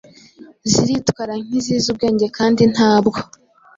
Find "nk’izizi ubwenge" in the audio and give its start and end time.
1.43-2.25